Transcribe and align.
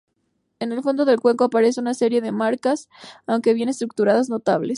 En 0.57 0.71
el 0.71 0.81
fondo 0.81 1.05
del 1.05 1.19
cuenco 1.19 1.43
aparecen 1.43 1.83
una 1.83 1.93
serie 1.93 2.21
de 2.21 2.31
marcas, 2.31 2.89
aunque 3.27 3.53
sin 3.53 3.69
estructuras 3.69 4.29
notables. 4.29 4.69